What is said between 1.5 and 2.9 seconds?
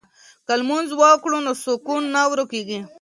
سکون نه ورکيږي.